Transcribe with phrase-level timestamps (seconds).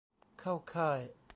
[0.39, 0.99] เข้าค่าย?